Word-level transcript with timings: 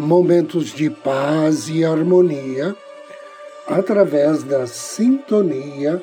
momentos 0.00 0.72
de 0.72 0.88
paz 0.88 1.68
e 1.68 1.84
harmonia 1.84 2.74
através 3.66 4.42
da 4.42 4.66
sintonia 4.66 6.02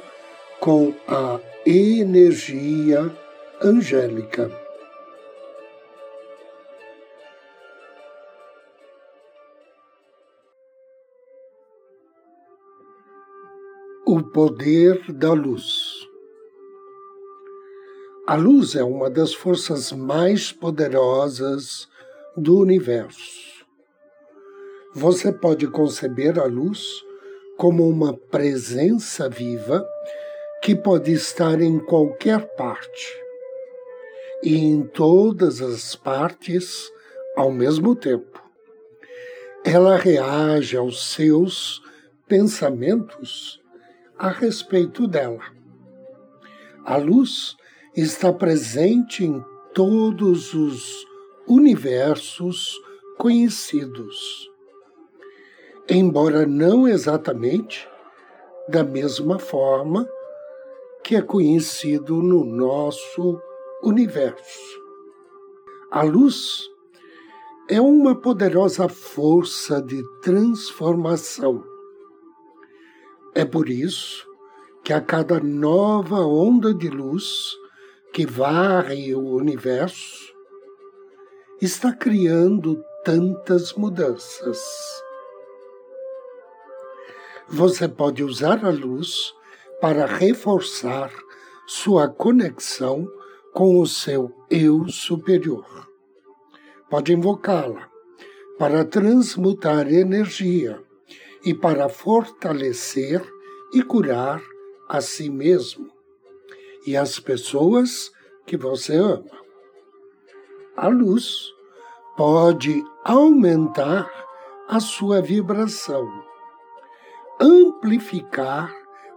com 0.59 0.93
a 1.07 1.39
energia 1.65 3.11
angélica. 3.59 4.51
O 14.05 14.21
poder 14.21 15.11
da 15.11 15.33
luz. 15.33 16.07
A 18.27 18.35
luz 18.35 18.75
é 18.75 18.83
uma 18.83 19.09
das 19.09 19.33
forças 19.33 19.91
mais 19.91 20.51
poderosas 20.51 21.87
do 22.37 22.59
universo 22.59 23.56
você 24.93 25.31
pode 25.31 25.67
conceber 25.67 26.39
a 26.39 26.45
luz 26.45 27.03
como 27.57 27.87
uma 27.87 28.13
presença 28.13 29.29
viva 29.29 29.85
que 30.61 30.75
pode 30.75 31.11
estar 31.11 31.61
em 31.61 31.79
qualquer 31.79 32.55
parte 32.55 33.17
e 34.43 34.57
em 34.57 34.83
todas 34.83 35.61
as 35.61 35.95
partes 35.95 36.91
ao 37.35 37.51
mesmo 37.51 37.95
tempo. 37.95 38.41
Ela 39.63 39.97
reage 39.97 40.77
aos 40.77 41.11
seus 41.11 41.81
pensamentos 42.27 43.59
a 44.17 44.29
respeito 44.29 45.07
dela. 45.07 45.43
A 46.85 46.97
luz 46.97 47.55
está 47.95 48.31
presente 48.31 49.25
em 49.25 49.43
todos 49.73 50.53
os 50.53 51.05
universos 51.47 52.73
conhecidos 53.17 54.49
embora 55.89 56.45
não 56.45 56.87
exatamente 56.87 57.87
da 58.67 58.83
mesma 58.83 59.39
forma 59.39 60.07
que 61.03 61.15
é 61.15 61.21
conhecido 61.21 62.21
no 62.21 62.43
nosso 62.43 63.41
universo. 63.81 64.81
A 65.89 66.03
luz 66.03 66.69
é 67.69 67.79
uma 67.79 68.13
poderosa 68.13 68.89
força 68.89 69.81
de 69.81 70.03
transformação. 70.21 71.63
É 73.33 73.45
por 73.45 73.69
isso 73.69 74.27
que 74.83 74.91
a 74.91 74.99
cada 74.99 75.39
nova 75.39 76.19
onda 76.19 76.73
de 76.73 76.89
luz 76.89 77.55
que 78.11 78.25
varre 78.25 79.15
o 79.15 79.35
universo 79.35 80.33
está 81.61 81.93
criando 81.93 82.83
tantas 83.05 83.73
mudanças 83.73 84.59
você 87.49 87.87
pode 87.87 88.23
usar 88.23 88.65
a 88.65 88.69
luz 88.69 89.33
para 89.79 90.05
reforçar 90.05 91.11
sua 91.65 92.07
conexão 92.07 93.07
com 93.53 93.79
o 93.79 93.87
seu 93.87 94.31
eu 94.49 94.87
superior. 94.89 95.87
Pode 96.89 97.13
invocá-la 97.13 97.89
para 98.57 98.83
transmutar 98.83 99.91
energia 99.91 100.81
e 101.43 101.53
para 101.53 101.87
fortalecer 101.87 103.21
e 103.73 103.81
curar 103.81 104.41
a 104.89 105.01
si 105.01 105.29
mesmo 105.29 105.89
e 106.85 106.95
as 106.95 107.19
pessoas 107.19 108.11
que 108.45 108.57
você 108.57 108.95
ama. 108.95 109.37
A 110.75 110.87
luz 110.87 111.53
pode 112.15 112.83
aumentar 113.03 114.09
a 114.67 114.79
sua 114.79 115.21
vibração 115.21 116.26
amplificar 117.77 118.73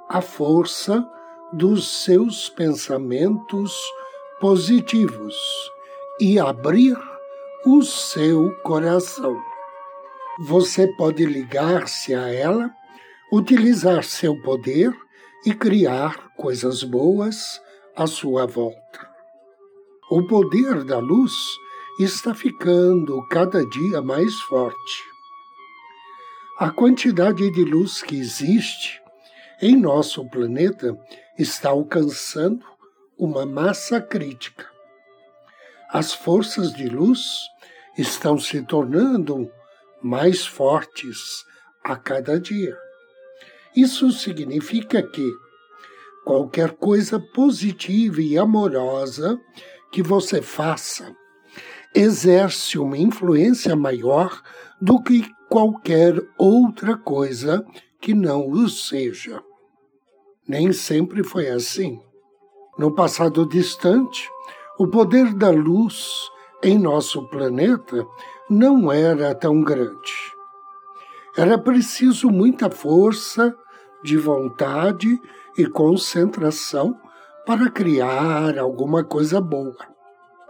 a 0.08 0.20
força 0.20 1.06
dos 1.52 2.04
seus 2.04 2.48
pensamentos 2.50 3.74
positivos 4.40 5.34
e 6.20 6.38
abrir 6.38 6.96
o 7.66 7.82
seu 7.82 8.50
coração. 8.62 9.40
Você 10.40 10.86
pode 10.96 11.24
ligar-se 11.24 12.14
a 12.14 12.32
ela, 12.32 12.70
utilizar 13.32 14.04
seu 14.04 14.40
poder 14.42 14.94
e 15.46 15.54
criar 15.54 16.30
coisas 16.36 16.82
boas 16.82 17.60
à 17.96 18.06
sua 18.06 18.46
volta. 18.46 19.08
O 20.10 20.26
poder 20.26 20.84
da 20.84 20.98
luz 20.98 21.32
está 21.98 22.34
ficando 22.34 23.26
cada 23.28 23.64
dia 23.66 24.02
mais 24.02 24.34
forte 24.42 25.09
a 26.60 26.70
quantidade 26.70 27.50
de 27.50 27.64
luz 27.64 28.02
que 28.02 28.14
existe 28.14 29.00
em 29.62 29.74
nosso 29.74 30.28
planeta 30.28 30.94
está 31.38 31.70
alcançando 31.70 32.66
uma 33.18 33.46
massa 33.46 33.98
crítica. 33.98 34.68
As 35.90 36.12
forças 36.12 36.74
de 36.74 36.86
luz 36.86 37.48
estão 37.96 38.38
se 38.38 38.60
tornando 38.60 39.50
mais 40.02 40.44
fortes 40.44 41.46
a 41.82 41.96
cada 41.96 42.38
dia. 42.38 42.76
Isso 43.74 44.12
significa 44.12 45.02
que 45.02 45.26
qualquer 46.26 46.72
coisa 46.72 47.18
positiva 47.18 48.20
e 48.20 48.36
amorosa 48.36 49.40
que 49.90 50.02
você 50.02 50.42
faça 50.42 51.16
exerce 51.94 52.78
uma 52.78 52.98
influência 52.98 53.74
maior 53.74 54.42
do 54.78 55.02
que 55.02 55.24
qualquer 55.50 56.14
outra 56.38 56.96
coisa 56.96 57.66
que 58.00 58.14
não 58.14 58.48
o 58.48 58.68
seja. 58.68 59.42
Nem 60.46 60.72
sempre 60.72 61.24
foi 61.24 61.48
assim. 61.48 62.00
No 62.78 62.94
passado 62.94 63.44
distante, 63.44 64.30
o 64.78 64.86
poder 64.86 65.34
da 65.34 65.50
luz 65.50 66.30
em 66.62 66.78
nosso 66.78 67.28
planeta 67.28 68.06
não 68.48 68.92
era 68.92 69.34
tão 69.34 69.60
grande. 69.60 70.32
Era 71.36 71.58
preciso 71.58 72.30
muita 72.30 72.70
força 72.70 73.54
de 74.04 74.16
vontade 74.16 75.20
e 75.58 75.66
concentração 75.66 76.96
para 77.44 77.68
criar 77.70 78.56
alguma 78.56 79.02
coisa 79.02 79.40
boa. 79.40 79.76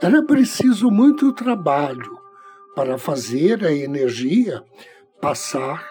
Era 0.00 0.22
preciso 0.22 0.90
muito 0.90 1.32
trabalho 1.32 2.19
para 2.74 2.98
fazer 2.98 3.64
a 3.64 3.72
energia 3.72 4.62
passar 5.20 5.86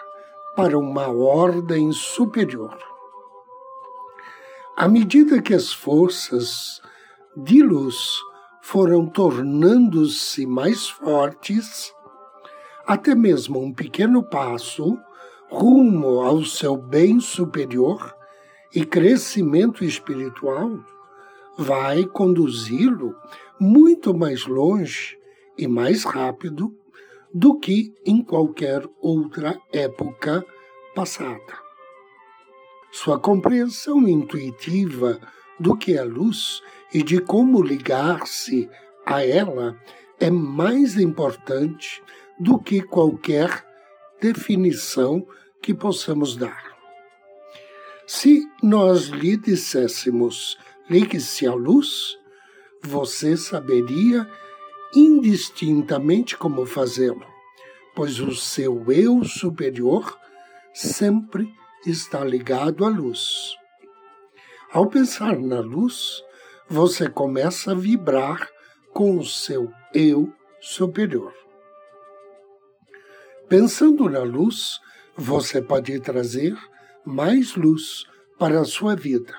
para 0.56 0.78
uma 0.78 1.08
ordem 1.08 1.92
superior. 1.92 2.76
À 4.76 4.88
medida 4.88 5.42
que 5.42 5.54
as 5.54 5.72
forças 5.72 6.80
de 7.36 7.62
luz 7.62 8.18
foram 8.62 9.06
tornando-se 9.06 10.46
mais 10.46 10.88
fortes, 10.88 11.94
até 12.86 13.14
mesmo 13.14 13.60
um 13.60 13.72
pequeno 13.72 14.22
passo 14.22 14.98
rumo 15.50 16.20
ao 16.20 16.44
seu 16.44 16.76
bem 16.76 17.20
superior 17.20 18.14
e 18.74 18.84
crescimento 18.84 19.84
espiritual 19.84 20.78
vai 21.58 22.04
conduzi-lo 22.04 23.14
muito 23.58 24.14
mais 24.16 24.46
longe 24.46 25.19
e 25.60 25.68
mais 25.68 26.04
rápido 26.04 26.74
do 27.32 27.58
que 27.58 27.94
em 28.04 28.24
qualquer 28.24 28.82
outra 28.98 29.60
época 29.70 30.44
passada. 30.94 31.58
Sua 32.90 33.20
compreensão 33.20 34.08
intuitiva 34.08 35.20
do 35.58 35.76
que 35.76 35.96
é 35.96 36.02
luz 36.02 36.62
e 36.94 37.02
de 37.02 37.20
como 37.20 37.62
ligar-se 37.62 38.68
a 39.04 39.24
ela 39.24 39.78
é 40.18 40.30
mais 40.30 40.98
importante 40.98 42.02
do 42.38 42.58
que 42.58 42.80
qualquer 42.80 43.64
definição 44.18 45.26
que 45.62 45.74
possamos 45.74 46.36
dar. 46.36 46.70
Se 48.06 48.42
nós 48.62 49.08
lhe 49.08 49.36
disséssemos 49.36 50.58
ligue-se 50.88 51.46
à 51.46 51.52
luz, 51.52 52.18
você 52.82 53.36
saberia 53.36 54.28
indistintamente 54.94 56.36
como 56.36 56.66
fazê-lo, 56.66 57.24
pois 57.94 58.20
o 58.20 58.34
seu 58.34 58.90
eu 58.90 59.24
superior 59.24 60.18
sempre 60.74 61.52
está 61.86 62.24
ligado 62.24 62.84
à 62.84 62.88
luz. 62.88 63.54
Ao 64.72 64.88
pensar 64.88 65.38
na 65.38 65.60
luz, 65.60 66.22
você 66.68 67.08
começa 67.08 67.72
a 67.72 67.74
vibrar 67.74 68.48
com 68.92 69.18
o 69.18 69.24
seu 69.24 69.70
eu 69.94 70.32
superior. 70.60 71.34
Pensando 73.48 74.08
na 74.08 74.22
luz, 74.22 74.78
você 75.16 75.60
pode 75.60 75.98
trazer 76.00 76.56
mais 77.04 77.56
luz 77.56 78.04
para 78.38 78.60
a 78.60 78.64
sua 78.64 78.94
vida. 78.94 79.34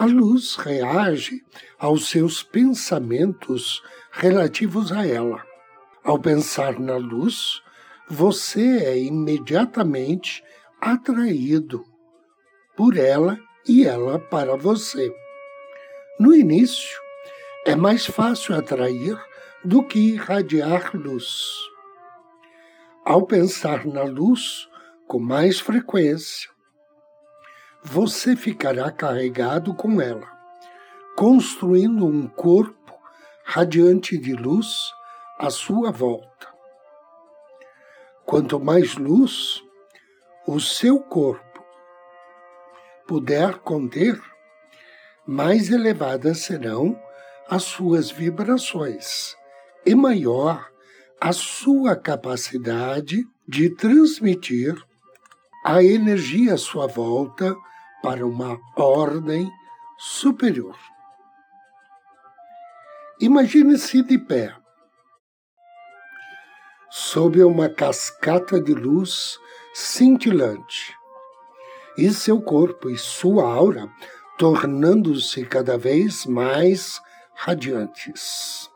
A 0.00 0.06
luz 0.06 0.56
reage 0.56 1.44
aos 1.78 2.08
seus 2.08 2.42
pensamentos 2.42 3.82
relativos 4.10 4.90
a 4.92 5.06
ela. 5.06 5.44
Ao 6.02 6.18
pensar 6.18 6.80
na 6.80 6.96
luz, 6.96 7.60
você 8.08 8.78
é 8.82 8.98
imediatamente 8.98 10.42
atraído 10.80 11.84
por 12.74 12.96
ela 12.96 13.38
e 13.68 13.84
ela 13.84 14.18
para 14.18 14.56
você. 14.56 15.14
No 16.18 16.34
início, 16.34 16.98
é 17.66 17.76
mais 17.76 18.06
fácil 18.06 18.56
atrair 18.56 19.22
do 19.62 19.86
que 19.86 20.14
irradiar 20.14 20.96
luz. 20.96 21.52
Ao 23.04 23.26
pensar 23.26 23.84
na 23.84 24.04
luz 24.04 24.66
com 25.06 25.18
mais 25.18 25.60
frequência, 25.60 26.48
você 27.82 28.36
ficará 28.36 28.90
carregado 28.90 29.74
com 29.74 30.00
ela, 30.00 30.26
construindo 31.16 32.06
um 32.06 32.26
corpo 32.26 32.94
radiante 33.44 34.18
de 34.18 34.34
luz 34.34 34.92
à 35.38 35.50
sua 35.50 35.90
volta. 35.90 36.48
Quanto 38.24 38.60
mais 38.60 38.96
luz 38.96 39.62
o 40.46 40.60
seu 40.60 41.00
corpo 41.00 41.64
puder 43.06 43.58
conter, 43.58 44.20
mais 45.26 45.70
elevadas 45.70 46.40
serão 46.40 47.00
as 47.48 47.64
suas 47.64 48.10
vibrações 48.10 49.36
e 49.84 49.94
maior 49.94 50.70
a 51.20 51.32
sua 51.32 51.96
capacidade 51.96 53.26
de 53.48 53.68
transmitir 53.74 54.74
a 55.64 55.82
energia 55.82 56.54
à 56.54 56.56
sua 56.56 56.86
volta 56.86 57.56
para 58.02 58.26
uma 58.26 58.58
ordem 58.76 59.50
superior. 59.98 60.76
Imagine-se 63.20 64.02
de 64.02 64.18
pé, 64.18 64.54
sob 66.90 67.42
uma 67.44 67.68
cascata 67.68 68.60
de 68.60 68.72
luz 68.72 69.38
cintilante, 69.74 70.94
e 71.98 72.10
seu 72.10 72.40
corpo 72.40 72.88
e 72.88 72.96
sua 72.96 73.44
aura 73.44 73.90
tornando-se 74.38 75.44
cada 75.44 75.76
vez 75.76 76.24
mais 76.24 76.98
radiantes. 77.34 78.70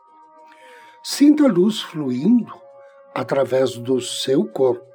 Sinta 1.03 1.45
a 1.45 1.47
luz 1.47 1.81
fluindo 1.81 2.53
através 3.15 3.75
do 3.75 3.99
seu 3.99 4.45
corpo 4.45 4.94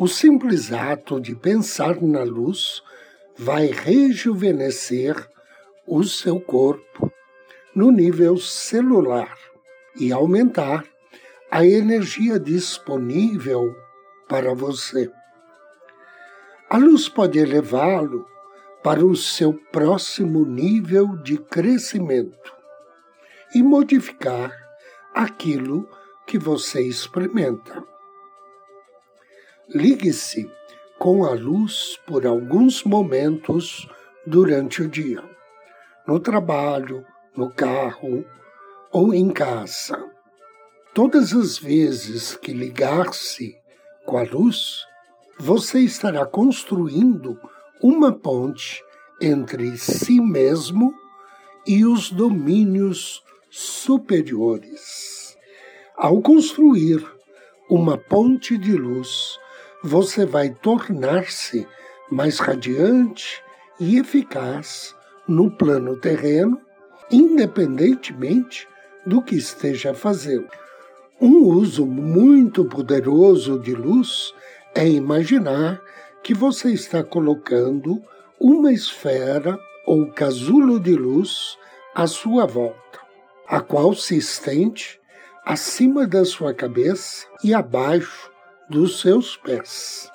o 0.00 0.08
simples 0.08 0.72
ato 0.72 1.20
de 1.20 1.34
pensar 1.34 2.00
na 2.00 2.22
luz 2.22 2.82
vai 3.36 3.66
rejuvenescer 3.66 5.14
o 5.86 6.02
seu 6.02 6.40
corpo 6.40 7.12
no 7.74 7.90
nível 7.90 8.38
celular 8.38 9.36
e 9.94 10.10
aumentar 10.10 10.86
a 11.50 11.66
energia 11.66 12.40
disponível 12.40 13.76
para 14.26 14.54
você. 14.54 15.12
A 16.70 16.78
luz 16.78 17.06
pode 17.06 17.38
elevá-lo 17.38 18.26
para 18.82 19.04
o 19.04 19.14
seu 19.14 19.52
próximo 19.70 20.46
nível 20.46 21.14
de 21.18 21.36
crescimento 21.36 22.54
e 23.54 23.62
modificar 23.62 24.50
aquilo 25.12 25.86
que 26.26 26.38
você 26.38 26.80
experimenta. 26.80 27.84
Ligue-se 29.72 30.50
com 30.98 31.24
a 31.24 31.30
luz 31.30 31.96
por 32.04 32.26
alguns 32.26 32.82
momentos 32.82 33.88
durante 34.26 34.82
o 34.82 34.88
dia, 34.88 35.22
no 36.04 36.18
trabalho, 36.18 37.06
no 37.36 37.52
carro 37.52 38.24
ou 38.90 39.14
em 39.14 39.30
casa. 39.30 39.96
Todas 40.92 41.32
as 41.32 41.56
vezes 41.56 42.34
que 42.34 42.52
ligar-se 42.52 43.56
com 44.04 44.18
a 44.18 44.24
luz, 44.24 44.84
você 45.38 45.78
estará 45.78 46.26
construindo 46.26 47.38
uma 47.80 48.10
ponte 48.10 48.82
entre 49.22 49.78
si 49.78 50.20
mesmo 50.20 50.92
e 51.64 51.84
os 51.84 52.10
domínios 52.10 53.22
superiores. 53.48 55.38
Ao 55.96 56.20
construir 56.20 57.06
uma 57.70 57.96
ponte 57.96 58.58
de 58.58 58.72
luz, 58.72 59.38
você 59.82 60.26
vai 60.26 60.50
tornar-se 60.50 61.66
mais 62.10 62.38
radiante 62.38 63.42
e 63.78 63.98
eficaz 63.98 64.94
no 65.26 65.50
plano 65.50 65.96
terreno, 65.96 66.60
independentemente 67.10 68.68
do 69.06 69.22
que 69.22 69.36
esteja 69.36 69.94
fazendo. 69.94 70.48
Um 71.20 71.44
uso 71.44 71.86
muito 71.86 72.64
poderoso 72.64 73.58
de 73.58 73.74
luz 73.74 74.34
é 74.74 74.86
imaginar 74.86 75.80
que 76.22 76.34
você 76.34 76.72
está 76.72 77.02
colocando 77.02 78.02
uma 78.38 78.72
esfera 78.72 79.58
ou 79.86 80.10
casulo 80.12 80.78
de 80.78 80.94
luz 80.94 81.58
à 81.94 82.06
sua 82.06 82.46
volta, 82.46 83.00
a 83.46 83.60
qual 83.60 83.94
se 83.94 84.16
estende 84.16 85.00
acima 85.44 86.06
da 86.06 86.24
sua 86.24 86.54
cabeça 86.54 87.26
e 87.42 87.54
abaixo 87.54 88.29
dos 88.70 89.00
seus 89.00 89.36
pés. 89.36 90.10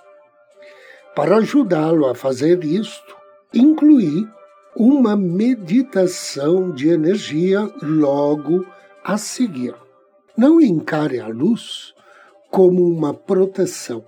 Para 1.14 1.38
ajudá-lo 1.38 2.08
a 2.08 2.16
fazer 2.16 2.64
isto, 2.64 3.16
incluí 3.54 4.28
uma 4.76 5.16
meditação 5.16 6.72
de 6.72 6.90
energia 6.90 7.70
logo 7.82 8.66
a 9.04 9.18
seguir. 9.18 9.76
Não 10.38 10.60
encare 10.60 11.20
a 11.20 11.28
luz 11.28 11.94
como 12.50 12.84
uma 12.86 13.14
proteção, 13.14 14.04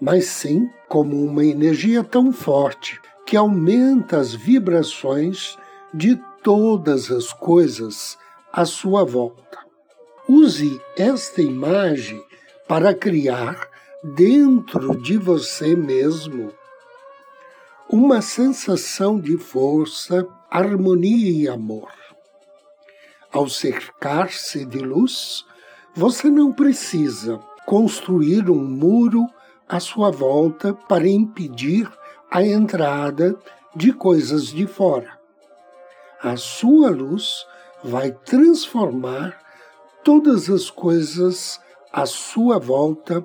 mas 0.00 0.24
sim 0.26 0.68
como 0.88 1.22
uma 1.22 1.44
energia 1.44 2.02
tão 2.02 2.32
forte 2.32 3.00
que 3.26 3.36
aumenta 3.36 4.18
as 4.18 4.34
vibrações 4.34 5.56
de 5.92 6.18
todas 6.42 7.10
as 7.10 7.32
coisas 7.32 8.18
à 8.52 8.64
sua 8.64 9.04
volta. 9.04 9.58
Use 10.28 10.80
esta 10.96 11.40
imagem 11.40 12.22
para 12.66 12.94
criar 12.94 13.69
dentro 14.02 14.96
de 14.96 15.18
você 15.18 15.76
mesmo 15.76 16.52
uma 17.86 18.22
sensação 18.22 19.20
de 19.20 19.36
força, 19.36 20.26
harmonia 20.50 21.30
e 21.30 21.48
amor. 21.48 21.92
Ao 23.30 23.46
cercar-se 23.48 24.64
de 24.64 24.78
luz, 24.78 25.44
você 25.94 26.30
não 26.30 26.52
precisa 26.52 27.38
construir 27.66 28.48
um 28.48 28.64
muro 28.64 29.26
à 29.68 29.78
sua 29.78 30.10
volta 30.10 30.72
para 30.72 31.06
impedir 31.06 31.90
a 32.30 32.42
entrada 32.42 33.36
de 33.76 33.92
coisas 33.92 34.46
de 34.46 34.66
fora. 34.66 35.18
A 36.22 36.36
sua 36.36 36.90
luz 36.90 37.44
vai 37.84 38.12
transformar 38.12 39.38
todas 40.02 40.48
as 40.48 40.70
coisas 40.70 41.60
à 41.92 42.06
sua 42.06 42.58
volta 42.58 43.24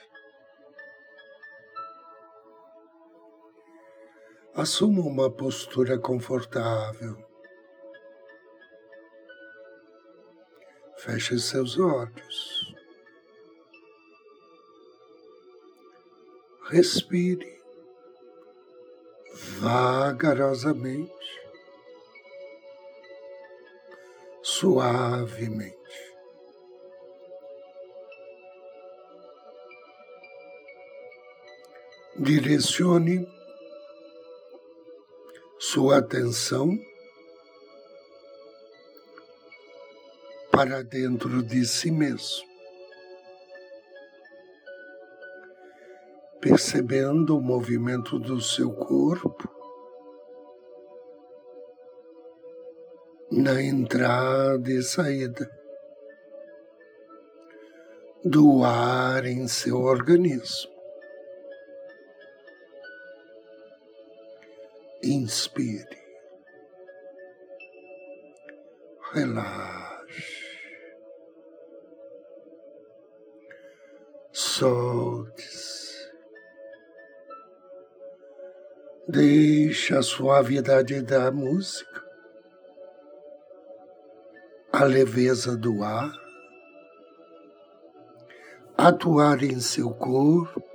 Assuma 4.53 5.01
uma 5.01 5.31
postura 5.31 5.97
confortável. 5.97 7.15
Feche 10.97 11.39
seus 11.39 11.79
olhos. 11.79 12.75
Respire 16.69 17.61
vagarosamente, 19.61 21.13
suavemente. 24.43 25.79
Direcione 32.17 33.40
sua 35.71 35.99
atenção 35.99 36.77
para 40.51 40.83
dentro 40.83 41.41
de 41.41 41.65
si 41.65 41.89
mesmo. 41.89 42.51
percebendo 46.41 47.37
o 47.37 47.41
movimento 47.41 48.17
do 48.17 48.41
seu 48.41 48.73
corpo 48.73 49.47
na 53.31 53.61
entrada 53.61 54.71
e 54.71 54.81
saída 54.81 55.47
do 58.25 58.63
ar 58.63 59.23
em 59.23 59.47
seu 59.47 59.77
organismo. 59.77 60.70
Inspire, 65.03 65.97
relaxe, 69.13 70.45
solte-se. 74.31 75.91
Deixe 79.07 79.95
a 79.95 80.03
suavidade 80.03 81.01
da 81.01 81.31
música, 81.31 82.05
a 84.71 84.83
leveza 84.83 85.57
do 85.57 85.83
ar, 85.83 86.13
atuar 88.77 89.41
em 89.43 89.59
seu 89.59 89.91
corpo 89.95 90.70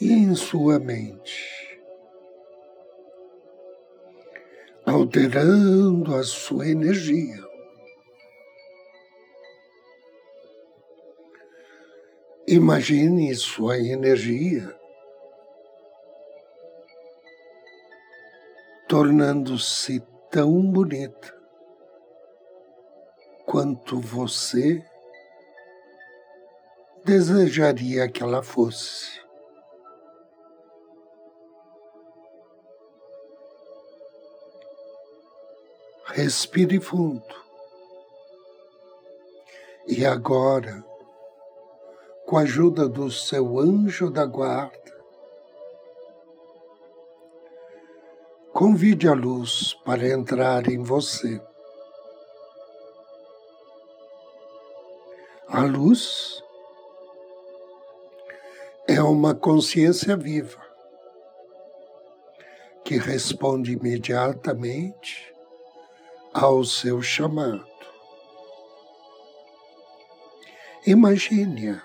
em 0.00 0.34
sua 0.34 0.78
mente, 0.78 1.80
alterando 4.86 6.14
a 6.14 6.22
sua 6.22 6.68
energia. 6.68 7.48
Imagine 12.46 13.34
sua 13.34 13.78
energia 13.78 14.76
tornando-se 18.90 20.02
tão 20.32 20.60
bonita 20.68 21.32
quanto 23.46 24.00
você 24.00 24.84
desejaria 27.04 28.08
que 28.08 28.20
ela 28.20 28.42
fosse. 28.42 29.29
Respire 36.12 36.80
fundo. 36.80 37.22
E 39.86 40.04
agora, 40.04 40.84
com 42.26 42.36
a 42.36 42.40
ajuda 42.40 42.88
do 42.88 43.08
seu 43.12 43.60
anjo 43.60 44.10
da 44.10 44.26
guarda, 44.26 44.76
convide 48.52 49.06
a 49.06 49.12
luz 49.12 49.74
para 49.84 50.08
entrar 50.08 50.68
em 50.68 50.82
você. 50.82 51.40
A 55.46 55.62
luz 55.62 56.42
é 58.88 59.00
uma 59.00 59.32
consciência 59.32 60.16
viva 60.16 60.60
que 62.84 62.96
responde 62.96 63.74
imediatamente 63.74 65.30
ao 66.32 66.64
seu 66.64 67.02
chamado. 67.02 67.66
Imagine-a 70.86 71.82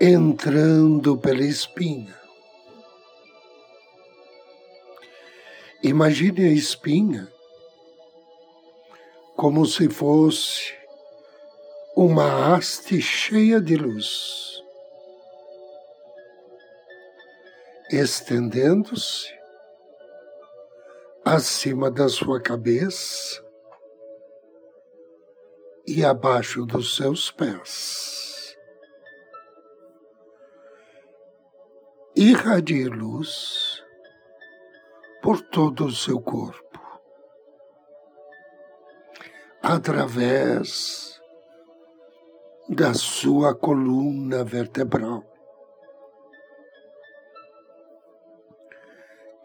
entrando 0.00 1.16
pela 1.16 1.44
espinha. 1.44 2.18
Imagine 5.82 6.46
a 6.46 6.52
espinha 6.52 7.28
como 9.36 9.64
se 9.64 9.88
fosse 9.88 10.74
uma 11.96 12.54
haste 12.54 13.00
cheia 13.00 13.60
de 13.60 13.76
luz, 13.76 14.62
estendendo-se 17.90 19.39
acima 21.34 21.90
da 21.90 22.08
sua 22.08 22.40
cabeça 22.40 23.44
e 25.86 26.04
abaixo 26.04 26.66
dos 26.66 26.96
seus 26.96 27.30
pés. 27.30 28.18
irradie 32.16 32.88
luz 32.88 33.82
por 35.22 35.40
todo 35.40 35.86
o 35.86 35.92
seu 35.92 36.20
corpo, 36.20 37.00
através 39.62 41.20
da 42.68 42.92
sua 42.92 43.54
coluna 43.54 44.44
vertebral. 44.44 45.24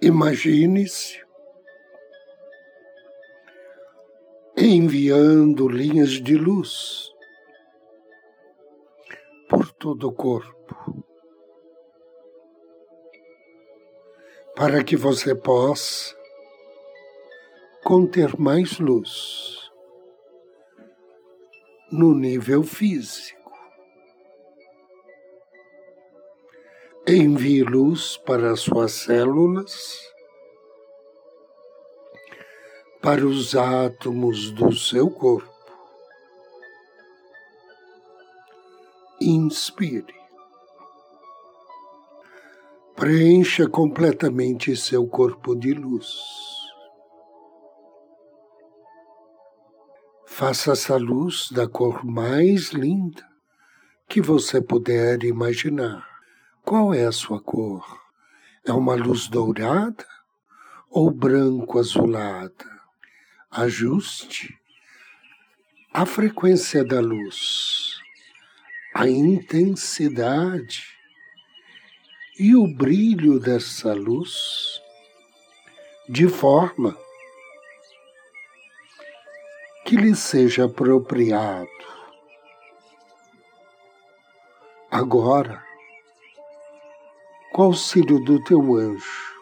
Imagine-se 0.02 1.25
enviando 4.58 5.68
linhas 5.68 6.12
de 6.12 6.36
luz 6.36 7.12
por 9.50 9.72
todo 9.74 10.08
o 10.08 10.14
corpo 10.14 11.06
para 14.56 14.84
que 14.84 14.96
você 14.96 15.36
possa 15.36 16.16
conter 17.84 18.40
mais 18.40 18.80
luz 18.80 19.70
no 21.92 22.16
nível 22.16 22.64
físico. 22.64 23.52
Envie 27.08 27.62
luz 27.62 28.18
para 28.18 28.54
as 28.54 28.62
suas 28.62 28.94
células, 28.94 30.15
para 33.06 33.24
os 33.24 33.56
átomos 33.56 34.50
do 34.50 34.74
seu 34.74 35.12
corpo. 35.12 35.54
Inspire. 39.22 40.16
Preencha 42.96 43.70
completamente 43.70 44.76
seu 44.76 45.06
corpo 45.06 45.56
de 45.56 45.72
luz. 45.76 46.18
Faça 50.26 50.72
essa 50.72 50.98
luz 50.98 51.52
da 51.52 51.68
cor 51.68 52.04
mais 52.04 52.70
linda 52.70 53.24
que 54.10 54.20
você 54.20 54.60
puder 54.60 55.24
imaginar. 55.24 56.08
Qual 56.64 56.92
é 56.92 57.06
a 57.06 57.12
sua 57.12 57.40
cor? 57.40 57.86
É 58.66 58.74
uma 58.74 58.96
luz 58.96 59.28
dourada 59.28 60.08
ou 60.90 61.12
branco 61.12 61.78
azulada? 61.78 62.74
Ajuste 63.58 64.54
a 65.94 66.06
frequência 66.06 66.84
da 66.84 67.00
luz, 67.00 67.96
a 68.94 69.08
intensidade 69.08 70.84
e 72.38 72.54
o 72.54 72.68
brilho 72.68 73.40
dessa 73.40 73.94
luz 73.94 74.82
de 76.10 76.28
forma 76.28 76.98
que 79.86 79.96
lhe 79.96 80.14
seja 80.18 80.66
apropriado. 80.66 81.70
Agora, 84.92 85.64
com 87.54 87.62
o 87.62 87.66
auxílio 87.68 88.20
do 88.20 88.44
teu 88.44 88.76
anjo, 88.76 89.35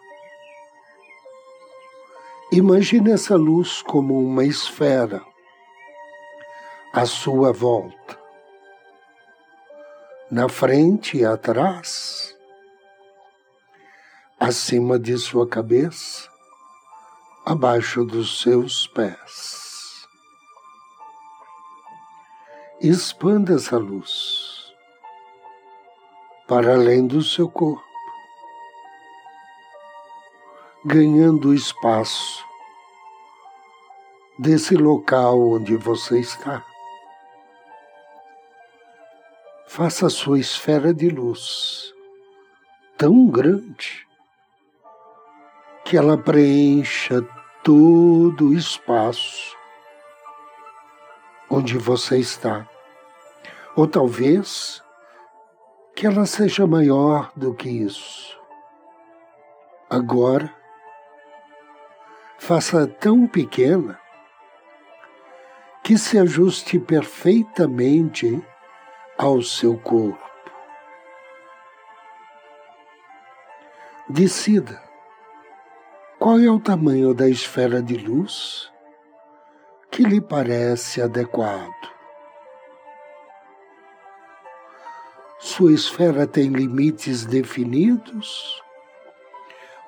imagine 2.57 3.11
essa 3.11 3.35
luz 3.35 3.81
como 3.81 4.19
uma 4.19 4.45
esfera 4.45 5.23
à 6.93 7.03
sua 7.03 7.51
volta, 7.51 8.19
na 10.29 10.47
frente 10.47 11.17
e 11.17 11.25
atrás, 11.25 12.37
acima 14.39 14.99
de 14.99 15.17
sua 15.17 15.47
cabeça, 15.47 16.29
abaixo 17.43 18.05
dos 18.05 18.41
seus 18.41 18.85
pés. 18.87 20.07
Expanda 22.79 23.55
essa 23.55 23.77
luz 23.77 24.71
para 26.47 26.75
além 26.75 27.07
do 27.07 27.23
seu 27.23 27.49
corpo, 27.49 27.92
ganhando 30.85 31.53
espaço 31.53 32.45
desse 34.37 34.75
local 34.75 35.39
onde 35.51 35.77
você 35.77 36.19
está. 36.19 36.61
Faça 39.65 40.07
a 40.07 40.09
sua 40.09 40.39
esfera 40.39 40.93
de 40.93 41.09
luz 41.09 41.93
tão 42.97 43.27
grande 43.27 44.05
que 45.85 45.95
ela 45.95 46.17
preencha 46.17 47.21
todo 47.63 48.49
o 48.49 48.53
espaço 48.53 49.55
onde 51.49 51.77
você 51.77 52.17
está. 52.19 52.67
Ou 53.75 53.87
talvez 53.87 54.83
que 55.95 56.05
ela 56.05 56.25
seja 56.25 56.67
maior 56.67 57.31
do 57.37 57.53
que 57.53 57.69
isso. 57.69 58.37
Agora, 59.89 60.62
faça 62.45 62.85
tão 62.85 63.25
pequena 63.25 63.97
que 65.81 65.97
se 65.97 66.19
ajuste 66.19 66.77
perfeitamente 66.77 68.45
ao 69.17 69.41
seu 69.41 69.77
corpo. 69.77 70.29
Decida 74.09 74.83
qual 76.19 76.37
é 76.37 76.51
o 76.51 76.59
tamanho 76.59 77.13
da 77.13 77.29
esfera 77.29 77.81
de 77.81 77.95
luz 77.95 78.69
que 79.89 80.03
lhe 80.03 80.19
parece 80.19 81.01
adequado. 81.01 81.71
Sua 85.39 85.71
esfera 85.71 86.27
tem 86.27 86.49
limites 86.49 87.25
definidos 87.25 88.61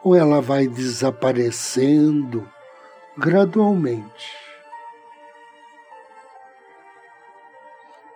ou 0.06 0.16
ela 0.16 0.40
vai 0.40 0.68
desaparecendo 0.68 2.50
gradualmente? 3.18 4.46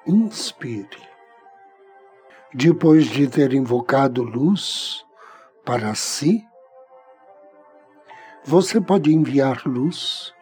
inspire. 0.10 1.08
Depois 2.53 3.05
de 3.05 3.27
ter 3.27 3.53
invocado 3.53 4.24
luz 4.24 5.05
para 5.63 5.93
si, 5.93 6.43
você 8.43 8.81
pode 8.81 9.13
enviar 9.13 9.62
luz 9.67 10.34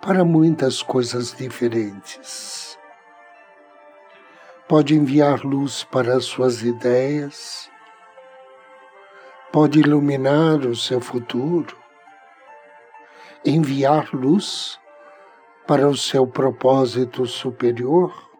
para 0.00 0.24
muitas 0.24 0.82
coisas 0.82 1.34
diferentes. 1.36 2.78
Pode 4.66 4.94
enviar 4.94 5.44
luz 5.44 5.84
para 5.84 6.16
as 6.16 6.24
suas 6.24 6.62
ideias, 6.62 7.69
pode 9.52 9.80
iluminar 9.80 10.60
o 10.66 10.74
seu 10.74 11.00
futuro, 11.00 11.76
enviar 13.44 14.08
luz 14.14 14.78
para 15.66 15.88
o 15.88 15.96
seu 15.96 16.26
propósito 16.26 17.26
superior 17.26 18.30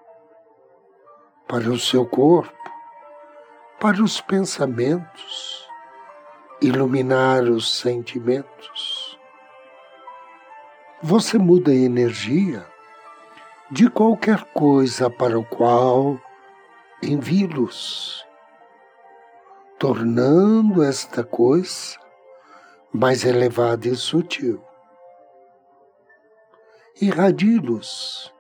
para 1.51 1.69
o 1.69 1.77
seu 1.77 2.07
corpo, 2.07 2.55
para 3.81 4.01
os 4.01 4.21
pensamentos, 4.21 5.69
iluminar 6.63 7.43
os 7.43 7.77
sentimentos. 7.77 9.19
Você 11.03 11.39
muda 11.39 11.73
a 11.73 11.75
energia 11.75 12.65
de 13.69 13.91
qualquer 13.91 14.45
coisa 14.53 15.11
para 15.11 15.37
o 15.37 15.45
qual 15.45 16.21
envie 17.03 17.49
luz, 17.49 18.25
tornando 19.81 20.83
esta 20.83 21.25
coisa 21.25 21.99
mais 22.93 23.25
elevada 23.25 23.89
e 23.89 23.97
sutil. 23.97 24.63
Irradie 27.01 27.57
luz 27.57 28.31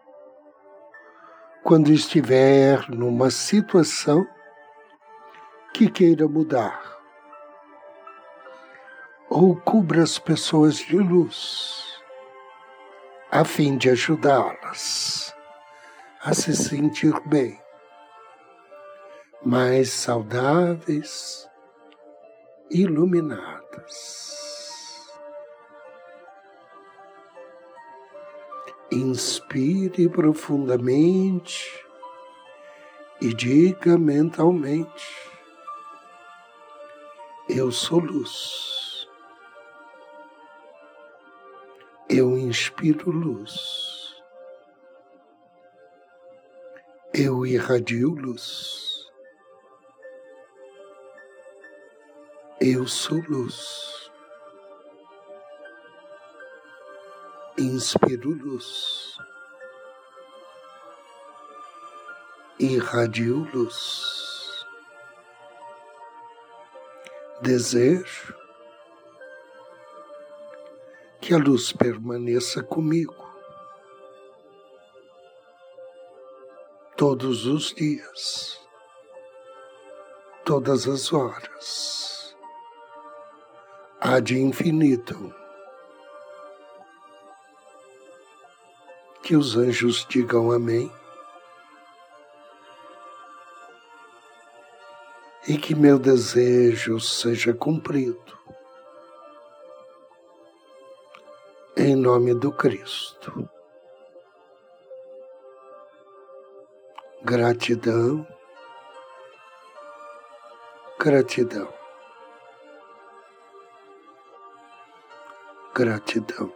quando 1.64 1.90
estiver 1.90 2.90
numa 2.90 3.30
situação 3.30 4.28
que 5.72 5.90
queira 5.90 6.28
mudar. 6.28 6.98
Ou 9.30 9.56
cubra 9.56 10.02
as 10.02 10.18
pessoas 10.18 10.76
de 10.76 10.98
luz, 10.98 12.02
a 13.30 13.46
fim 13.46 13.78
de 13.78 13.88
ajudá-las 13.88 15.34
a 16.22 16.34
se 16.34 16.54
sentir 16.54 17.18
bem, 17.24 17.58
mais 19.44 19.90
saudáveis, 19.90 21.48
iluminadas. 22.70 24.30
Inspire 28.92 30.08
profundamente 30.08 31.86
e 33.20 33.32
diga 33.32 33.96
mentalmente: 33.96 35.30
Eu 37.48 37.70
sou 37.70 38.00
luz. 38.00 39.08
Eu 42.08 42.36
inspiro 42.36 43.10
luz. 43.10 44.16
Eu 47.14 47.46
irradio 47.46 48.10
luz. 48.10 48.79
Eu 52.60 52.86
sou 52.86 53.22
luz. 53.28 53.90
inspiro 57.60 58.30
luz, 58.30 59.16
irradio 62.58 63.48
luz, 63.52 64.64
desejo 67.42 68.34
que 71.20 71.34
a 71.34 71.38
luz 71.38 71.72
permaneça 71.72 72.62
comigo 72.62 73.28
todos 76.96 77.46
os 77.46 77.74
dias, 77.74 78.58
todas 80.44 80.88
as 80.88 81.12
horas, 81.12 82.19
há 84.00 84.18
de 84.18 84.38
infinito 84.38 85.34
que 89.22 89.36
os 89.36 89.56
anjos 89.56 90.06
digam 90.08 90.50
amém. 90.50 90.90
E 95.46 95.56
que 95.58 95.74
meu 95.74 95.98
desejo 95.98 96.98
seja 97.00 97.52
cumprido. 97.52 98.38
Em 101.76 101.94
nome 101.94 102.34
do 102.34 102.52
Cristo. 102.52 103.48
Gratidão, 107.22 108.26
gratidão, 110.98 111.79
gratidão. 115.80 116.52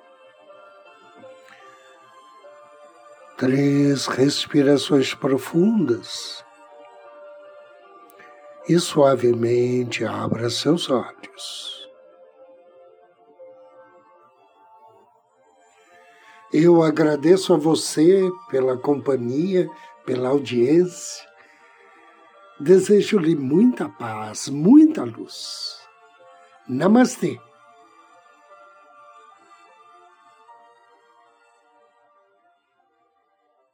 três 3.36 4.06
respirações 4.06 5.12
profundas 5.12 6.44
e 8.68 8.78
suavemente 8.78 10.04
abra 10.04 10.48
seus 10.48 10.88
olhos. 10.88 11.90
Eu 16.52 16.82
agradeço 16.82 17.52
a 17.52 17.56
você 17.56 18.30
pela 18.50 18.76
companhia, 18.76 19.68
pela 20.06 20.28
audiência. 20.28 21.26
Desejo-lhe 22.60 23.34
muita 23.34 23.88
paz, 23.88 24.48
muita 24.48 25.02
luz. 25.02 25.80
Namastê. 26.68 27.40